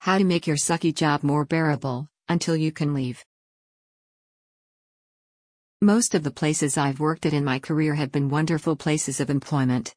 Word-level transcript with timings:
How 0.00 0.16
to 0.16 0.24
make 0.24 0.46
your 0.46 0.56
sucky 0.56 0.94
job 0.94 1.22
more 1.22 1.44
bearable 1.44 2.08
until 2.26 2.56
you 2.56 2.72
can 2.72 2.94
leave. 2.94 3.22
Most 5.82 6.14
of 6.14 6.22
the 6.22 6.30
places 6.30 6.78
I've 6.78 7.00
worked 7.00 7.26
at 7.26 7.34
in 7.34 7.44
my 7.44 7.58
career 7.58 7.96
have 7.96 8.10
been 8.10 8.30
wonderful 8.30 8.76
places 8.76 9.20
of 9.20 9.28
employment. 9.28 9.94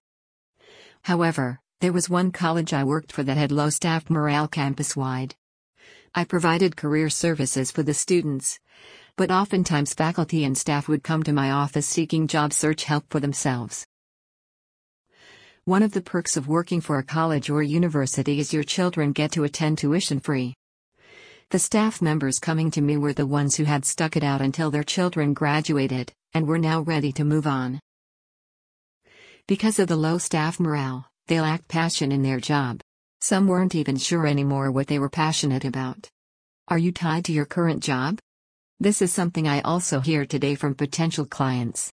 However, 1.04 1.62
there 1.80 1.94
was 1.94 2.10
one 2.10 2.34
college 2.34 2.74
I 2.74 2.84
worked 2.84 3.14
for 3.14 3.24
that 3.24 3.38
had 3.38 3.54
low 3.54 3.70
staff 3.70 4.10
morale 4.10 4.50
campus 4.50 4.94
wide. 4.94 5.36
I 6.14 6.26
provided 6.26 6.76
career 6.76 7.10
services 7.10 7.72
for 7.72 7.82
the 7.82 7.94
students, 7.94 8.60
but 9.16 9.32
oftentimes 9.32 9.94
faculty 9.94 10.44
and 10.44 10.58
staff 10.58 10.90
would 10.90 11.04
come 11.04 11.24
to 11.24 11.32
my 11.32 11.50
office 11.50 11.88
seeking 11.88 12.28
job 12.28 12.52
search 12.52 12.84
help 12.84 13.06
for 13.10 13.22
themselves. 13.22 13.88
One 15.66 15.82
of 15.82 15.94
the 15.94 16.02
perks 16.02 16.36
of 16.36 16.50
working 16.50 16.82
for 16.82 17.00
a 17.00 17.06
college 17.06 17.50
or 17.50 17.64
university 17.64 18.42
is 18.42 18.52
your 18.52 18.64
children 18.64 19.14
get 19.14 19.32
to 19.32 19.46
attend 19.46 19.78
tuition 19.78 20.20
free. 20.20 20.56
The 21.52 21.60
staff 21.60 22.02
members 22.02 22.38
coming 22.38 22.70
to 22.72 22.82
me 22.82 22.98
were 22.98 23.14
the 23.14 23.26
ones 23.26 23.56
who 23.56 23.64
had 23.64 23.86
stuck 23.86 24.18
it 24.18 24.26
out 24.26 24.42
until 24.42 24.72
their 24.72 24.84
children 24.84 25.34
graduated, 25.34 26.12
and 26.34 26.46
were 26.46 26.58
now 26.58 26.82
ready 26.82 27.14
to 27.14 27.24
move 27.24 27.48
on. 27.48 27.80
Because 29.48 29.80
of 29.80 29.88
the 29.88 29.96
low 29.96 30.18
staff 30.18 30.60
morale, 30.60 31.08
they 31.28 31.40
lacked 31.40 31.70
passion 31.70 32.12
in 32.12 32.24
their 32.24 32.42
job. 32.42 32.82
Some 33.22 33.48
weren't 33.48 33.74
even 33.74 33.96
sure 33.96 34.28
anymore 34.28 34.70
what 34.70 34.88
they 34.88 35.00
were 35.00 35.08
passionate 35.08 35.64
about. 35.64 36.10
Are 36.68 36.78
you 36.78 36.92
tied 36.92 37.24
to 37.26 37.32
your 37.32 37.46
current 37.46 37.82
job? 37.82 38.20
This 38.82 39.02
is 39.02 39.14
something 39.14 39.48
I 39.48 39.62
also 39.62 40.02
hear 40.02 40.26
today 40.26 40.56
from 40.56 40.76
potential 40.76 41.26
clients. 41.26 41.90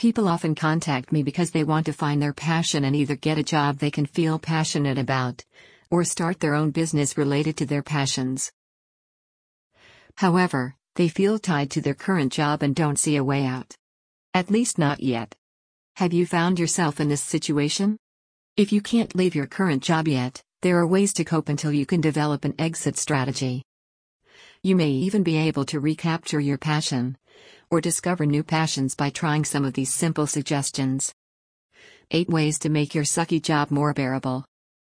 People 0.00 0.28
often 0.28 0.54
contact 0.54 1.12
me 1.12 1.22
because 1.22 1.50
they 1.50 1.62
want 1.62 1.84
to 1.84 1.92
find 1.92 2.22
their 2.22 2.32
passion 2.32 2.84
and 2.84 2.96
either 2.96 3.16
get 3.16 3.36
a 3.36 3.42
job 3.42 3.76
they 3.76 3.90
can 3.90 4.06
feel 4.06 4.38
passionate 4.38 4.96
about, 4.96 5.44
or 5.90 6.04
start 6.04 6.40
their 6.40 6.54
own 6.54 6.70
business 6.70 7.18
related 7.18 7.58
to 7.58 7.66
their 7.66 7.82
passions. 7.82 8.50
However, 10.14 10.74
they 10.94 11.08
feel 11.08 11.38
tied 11.38 11.70
to 11.72 11.82
their 11.82 11.92
current 11.92 12.32
job 12.32 12.62
and 12.62 12.74
don't 12.74 12.98
see 12.98 13.16
a 13.16 13.22
way 13.22 13.44
out. 13.44 13.74
At 14.32 14.50
least 14.50 14.78
not 14.78 15.00
yet. 15.00 15.36
Have 15.96 16.14
you 16.14 16.24
found 16.24 16.58
yourself 16.58 16.98
in 16.98 17.10
this 17.10 17.20
situation? 17.20 17.98
If 18.56 18.72
you 18.72 18.80
can't 18.80 19.14
leave 19.14 19.34
your 19.34 19.46
current 19.46 19.82
job 19.82 20.08
yet, 20.08 20.42
there 20.62 20.78
are 20.78 20.86
ways 20.86 21.12
to 21.12 21.24
cope 21.24 21.50
until 21.50 21.74
you 21.74 21.84
can 21.84 22.00
develop 22.00 22.46
an 22.46 22.54
exit 22.58 22.96
strategy. 22.96 23.64
You 24.62 24.76
may 24.76 24.92
even 24.92 25.22
be 25.22 25.36
able 25.36 25.66
to 25.66 25.78
recapture 25.78 26.40
your 26.40 26.56
passion 26.56 27.18
or 27.70 27.80
discover 27.80 28.26
new 28.26 28.42
passions 28.42 28.94
by 28.94 29.10
trying 29.10 29.44
some 29.44 29.64
of 29.64 29.74
these 29.74 29.92
simple 29.92 30.26
suggestions. 30.26 31.12
8 32.10 32.28
ways 32.28 32.58
to 32.60 32.68
make 32.68 32.94
your 32.94 33.04
sucky 33.04 33.40
job 33.40 33.70
more 33.70 33.94
bearable. 33.94 34.44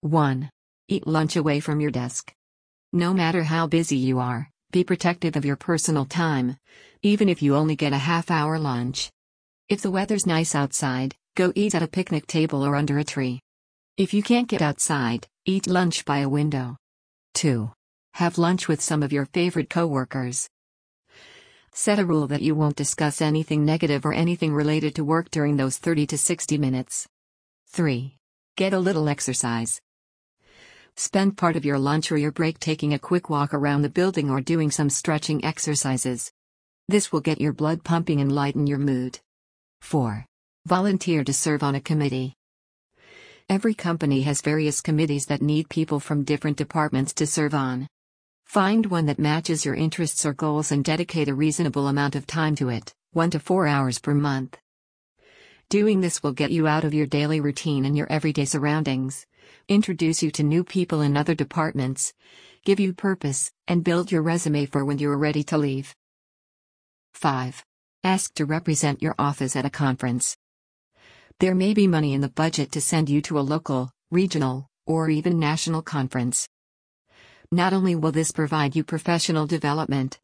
1. 0.02 0.48
Eat 0.88 1.06
lunch 1.06 1.36
away 1.36 1.60
from 1.60 1.80
your 1.80 1.90
desk. 1.90 2.32
No 2.92 3.12
matter 3.12 3.42
how 3.42 3.66
busy 3.66 3.96
you 3.96 4.18
are, 4.18 4.48
be 4.72 4.84
protective 4.84 5.36
of 5.36 5.44
your 5.44 5.56
personal 5.56 6.04
time, 6.04 6.56
even 7.02 7.28
if 7.28 7.42
you 7.42 7.56
only 7.56 7.76
get 7.76 7.92
a 7.92 7.98
half 7.98 8.30
hour 8.30 8.58
lunch. 8.58 9.10
If 9.68 9.82
the 9.82 9.90
weather's 9.90 10.26
nice 10.26 10.54
outside, 10.54 11.14
go 11.36 11.52
eat 11.54 11.74
at 11.74 11.82
a 11.82 11.88
picnic 11.88 12.26
table 12.26 12.62
or 12.62 12.76
under 12.76 12.98
a 12.98 13.04
tree. 13.04 13.40
If 13.96 14.14
you 14.14 14.22
can't 14.22 14.48
get 14.48 14.62
outside, 14.62 15.26
eat 15.44 15.66
lunch 15.66 16.04
by 16.04 16.18
a 16.18 16.28
window. 16.28 16.76
2. 17.34 17.70
Have 18.14 18.38
lunch 18.38 18.66
with 18.66 18.80
some 18.80 19.02
of 19.02 19.12
your 19.12 19.26
favorite 19.26 19.70
coworkers. 19.70 20.48
Set 21.72 22.00
a 22.00 22.04
rule 22.04 22.26
that 22.26 22.42
you 22.42 22.54
won't 22.54 22.74
discuss 22.76 23.22
anything 23.22 23.64
negative 23.64 24.04
or 24.04 24.12
anything 24.12 24.52
related 24.52 24.94
to 24.96 25.04
work 25.04 25.30
during 25.30 25.56
those 25.56 25.78
30 25.78 26.06
to 26.08 26.18
60 26.18 26.58
minutes. 26.58 27.06
3. 27.68 28.16
Get 28.56 28.72
a 28.72 28.78
little 28.78 29.08
exercise. 29.08 29.80
Spend 30.96 31.38
part 31.38 31.56
of 31.56 31.64
your 31.64 31.78
lunch 31.78 32.10
or 32.10 32.18
your 32.18 32.32
break 32.32 32.58
taking 32.58 32.92
a 32.92 32.98
quick 32.98 33.30
walk 33.30 33.54
around 33.54 33.82
the 33.82 33.88
building 33.88 34.30
or 34.30 34.40
doing 34.40 34.70
some 34.70 34.90
stretching 34.90 35.44
exercises. 35.44 36.32
This 36.88 37.12
will 37.12 37.20
get 37.20 37.40
your 37.40 37.52
blood 37.52 37.84
pumping 37.84 38.20
and 38.20 38.32
lighten 38.32 38.66
your 38.66 38.78
mood. 38.78 39.20
4. 39.80 40.26
Volunteer 40.66 41.22
to 41.22 41.32
serve 41.32 41.62
on 41.62 41.76
a 41.76 41.80
committee. 41.80 42.34
Every 43.48 43.74
company 43.74 44.22
has 44.22 44.42
various 44.42 44.80
committees 44.80 45.26
that 45.26 45.40
need 45.40 45.68
people 45.68 46.00
from 46.00 46.24
different 46.24 46.56
departments 46.56 47.14
to 47.14 47.26
serve 47.26 47.54
on. 47.54 47.86
Find 48.50 48.86
one 48.86 49.06
that 49.06 49.20
matches 49.20 49.64
your 49.64 49.76
interests 49.76 50.26
or 50.26 50.32
goals 50.32 50.72
and 50.72 50.82
dedicate 50.82 51.28
a 51.28 51.34
reasonable 51.36 51.86
amount 51.86 52.16
of 52.16 52.26
time 52.26 52.56
to 52.56 52.68
it, 52.68 52.92
1 53.12 53.30
to 53.30 53.38
4 53.38 53.68
hours 53.68 54.00
per 54.00 54.12
month. 54.12 54.58
Doing 55.68 56.00
this 56.00 56.20
will 56.20 56.32
get 56.32 56.50
you 56.50 56.66
out 56.66 56.82
of 56.82 56.92
your 56.92 57.06
daily 57.06 57.38
routine 57.38 57.84
and 57.84 57.96
your 57.96 58.10
everyday 58.10 58.44
surroundings, 58.44 59.24
introduce 59.68 60.20
you 60.20 60.32
to 60.32 60.42
new 60.42 60.64
people 60.64 61.00
in 61.00 61.16
other 61.16 61.36
departments, 61.36 62.12
give 62.64 62.80
you 62.80 62.92
purpose, 62.92 63.52
and 63.68 63.84
build 63.84 64.10
your 64.10 64.22
resume 64.22 64.66
for 64.66 64.84
when 64.84 64.98
you 64.98 65.08
are 65.12 65.16
ready 65.16 65.44
to 65.44 65.56
leave. 65.56 65.94
5. 67.14 67.64
Ask 68.02 68.34
to 68.34 68.46
represent 68.46 69.00
your 69.00 69.14
office 69.16 69.54
at 69.54 69.64
a 69.64 69.70
conference. 69.70 70.36
There 71.38 71.54
may 71.54 71.72
be 71.72 71.86
money 71.86 72.14
in 72.14 72.20
the 72.20 72.28
budget 72.28 72.72
to 72.72 72.80
send 72.80 73.08
you 73.08 73.22
to 73.22 73.38
a 73.38 73.46
local, 73.46 73.92
regional, 74.10 74.66
or 74.86 75.08
even 75.08 75.38
national 75.38 75.82
conference. 75.82 76.48
Not 77.52 77.72
only 77.72 77.96
will 77.96 78.12
this 78.12 78.30
provide 78.30 78.76
you 78.76 78.84
professional 78.84 79.44
development, 79.44 80.20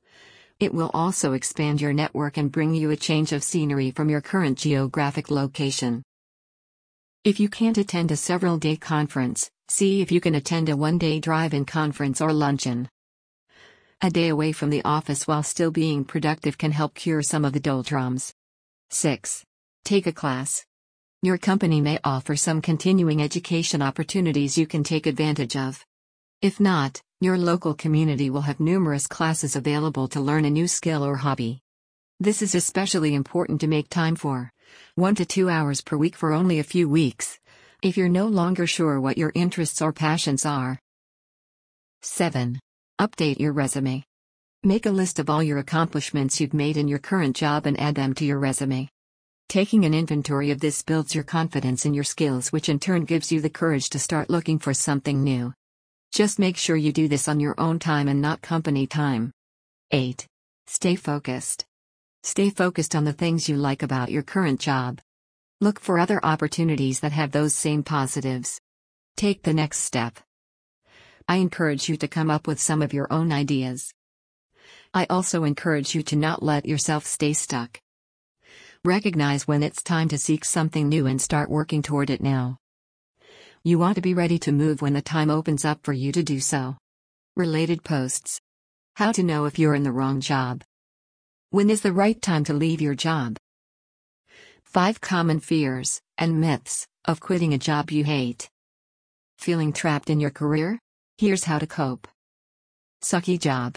it 0.61 0.73
will 0.73 0.93
also 0.95 1.33
expand 1.33 1.81
your 1.81 1.93
network 1.93 2.37
and 2.37 2.53
bring 2.53 2.73
you 2.73 2.93
a 2.93 2.97
change 2.97 3.33
of 3.33 3.43
scenery 3.43 3.91
from 3.91 4.09
your 4.09 4.21
current 4.21 4.57
geographic 4.59 5.29
location. 5.29 6.05
If 7.25 7.41
you 7.41 7.49
can't 7.49 7.79
attend 7.79 8.13
a 8.13 8.17
several 8.17 8.59
day 8.59 8.77
conference, 8.77 9.51
see 9.67 10.01
if 10.03 10.13
you 10.13 10.21
can 10.21 10.37
attend 10.37 10.69
a 10.69 10.77
one 10.77 10.99
day 10.99 11.19
drive 11.19 11.53
in 11.53 11.65
conference 11.65 12.21
or 12.21 12.33
luncheon. 12.33 12.89
A 14.03 14.11
day 14.11 14.29
away 14.29 14.53
from 14.53 14.71
the 14.71 14.85
office 14.85 15.27
while 15.27 15.43
still 15.43 15.73
being 15.73 16.05
productive 16.05 16.57
can 16.57 16.71
help 16.71 16.95
cure 16.95 17.23
some 17.23 17.45
of 17.45 17.53
the 17.53 17.59
doldrums. 17.59 18.33
6. 18.91 19.45
Take 19.85 20.07
a 20.07 20.13
class. 20.13 20.65
Your 21.23 21.39
company 21.39 21.81
may 21.81 21.99
offer 22.05 22.37
some 22.37 22.63
continuing 22.63 23.21
education 23.21 23.83
opportunities 23.83 24.57
you 24.57 24.69
can 24.69 24.85
take 24.85 25.07
advantage 25.07 25.57
of. 25.57 25.85
If 26.43 26.61
not, 26.61 27.01
your 27.23 27.39
local 27.39 27.73
community 27.73 28.29
will 28.29 28.43
have 28.43 28.61
numerous 28.61 29.07
classes 29.07 29.57
available 29.57 30.07
to 30.09 30.21
learn 30.21 30.45
a 30.45 30.51
new 30.51 30.69
skill 30.69 31.03
or 31.03 31.17
hobby. 31.17 31.61
This 32.21 32.43
is 32.43 32.55
especially 32.55 33.15
important 33.15 33.63
to 33.63 33.67
make 33.67 33.89
time 33.89 34.17
for 34.17 34.53
1 34.97 35.15
to 35.15 35.25
2 35.25 35.49
hours 35.49 35.81
per 35.81 35.97
week 35.97 36.15
for 36.15 36.35
only 36.35 36.59
a 36.59 36.65
few 36.65 36.91
weeks, 36.91 37.39
if 37.83 37.97
you're 37.97 38.11
no 38.11 38.27
longer 38.27 38.67
sure 38.67 39.01
what 39.01 39.17
your 39.17 39.33
interests 39.35 39.81
or 39.81 39.95
passions 39.95 40.45
are. 40.45 40.79
7. 42.03 42.61
Update 43.01 43.41
your 43.41 43.53
resume. 43.53 44.05
Make 44.63 44.85
a 44.85 44.91
list 44.91 45.19
of 45.19 45.31
all 45.31 45.43
your 45.43 45.59
accomplishments 45.59 46.39
you've 46.39 46.53
made 46.53 46.77
in 46.77 46.87
your 46.87 46.99
current 46.99 47.35
job 47.35 47.65
and 47.65 47.81
add 47.81 47.95
them 47.95 48.13
to 48.13 48.27
your 48.27 48.39
resume. 48.39 48.91
Taking 49.49 49.87
an 49.87 49.95
inventory 49.95 50.51
of 50.51 50.61
this 50.61 50.83
builds 50.83 51.15
your 51.15 51.25
confidence 51.25 51.87
in 51.87 51.95
your 51.95 52.05
skills, 52.05 52.51
which 52.51 52.69
in 52.69 52.79
turn 52.79 53.07
gives 53.07 53.33
you 53.33 53.41
the 53.41 53.49
courage 53.49 53.89
to 53.91 53.99
start 53.99 54.29
looking 54.29 54.59
for 54.59 54.75
something 54.75 55.25
new. 55.25 55.55
Just 56.17 56.39
make 56.39 56.57
sure 56.57 56.77
you 56.77 56.93
do 56.95 57.09
this 57.09 57.29
on 57.29 57.41
your 57.41 57.55
own 57.59 57.79
time 57.79 58.09
and 58.09 58.23
not 58.23 58.41
company 58.41 58.87
time. 58.87 59.33
8. 59.91 60.27
Stay 60.67 60.97
focused. 60.97 61.67
Stay 62.23 62.49
focused 62.49 62.97
on 62.97 63.05
the 63.05 63.13
things 63.13 63.51
you 63.51 63.57
like 63.59 63.83
about 63.83 64.11
your 64.11 64.23
current 64.23 64.59
job. 64.59 64.99
Look 65.61 65.79
for 65.79 65.99
other 65.99 66.19
opportunities 66.25 67.01
that 67.01 67.13
have 67.13 67.33
those 67.33 67.55
same 67.55 67.83
positives. 67.83 68.59
Take 69.19 69.43
the 69.43 69.53
next 69.53 69.81
step. 69.81 70.19
I 71.29 71.37
encourage 71.37 71.87
you 71.87 71.99
to 71.99 72.09
come 72.09 72.31
up 72.31 72.47
with 72.47 72.63
some 72.63 72.81
of 72.81 72.95
your 72.95 73.13
own 73.13 73.31
ideas. 73.31 73.93
I 74.95 75.05
also 75.11 75.45
encourage 75.45 75.95
you 75.95 76.03
to 76.05 76.17
not 76.17 76.43
let 76.43 76.65
yourself 76.65 77.05
stay 77.05 77.35
stuck. 77.35 77.79
Recognize 78.87 79.47
when 79.47 79.63
it's 79.63 79.83
time 79.83 80.09
to 80.09 80.17
seek 80.17 80.47
something 80.47 80.89
new 80.89 81.07
and 81.07 81.21
start 81.21 81.51
working 81.51 81.83
toward 81.83 82.09
it 82.09 82.23
now. 82.23 82.57
You 83.67 83.81
want 83.81 83.97
to 83.97 84.01
be 84.01 84.15
ready 84.15 84.39
to 84.39 84.53
move 84.53 84.81
when 84.81 84.93
the 84.93 85.03
time 85.03 85.29
opens 85.29 85.65
up 85.65 85.81
for 85.83 85.93
you 85.93 86.13
to 86.13 86.23
do 86.23 86.39
so. 86.39 86.77
Related 87.35 87.83
posts 87.83 88.41
How 88.95 89.11
to 89.11 89.25
know 89.25 89.45
if 89.47 89.59
you're 89.59 89.75
in 89.75 89.83
the 89.83 89.91
wrong 89.91 90.21
job. 90.21 90.63
When 91.51 91.69
is 91.69 91.81
the 91.81 91.93
right 91.93 92.23
time 92.23 92.45
to 92.45 92.55
leave 92.55 92.81
your 92.81 92.95
job? 92.95 93.39
5 94.63 95.01
common 95.01 95.41
fears 95.41 96.01
and 96.17 96.41
myths 96.41 96.87
of 97.07 97.19
quitting 97.19 97.55
a 97.55 97.59
job 97.59 97.91
you 97.91 98.05
hate. 98.05 98.49
Feeling 99.37 99.73
trapped 99.73 100.11
in 100.11 100.21
your 100.21 100.31
career? 100.31 100.79
Here's 101.19 101.43
how 101.43 101.59
to 101.59 101.67
cope. 101.67 102.07
Sucky 103.03 103.37
job. 103.37 103.75